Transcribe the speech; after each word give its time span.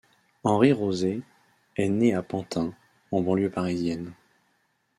Henri 0.43 0.71
Roser 0.73 1.21
est 1.77 1.87
né 1.87 2.15
à 2.15 2.23
Pantin, 2.23 2.73
en 3.11 3.21
banlieue 3.21 3.51
parisienne. 3.51 4.13